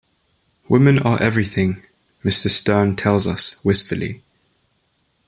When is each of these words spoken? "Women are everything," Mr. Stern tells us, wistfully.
"Women 0.67 0.97
are 0.97 1.21
everything," 1.21 1.83
Mr. 2.25 2.47
Stern 2.49 2.95
tells 2.95 3.27
us, 3.27 3.63
wistfully. 3.63 4.23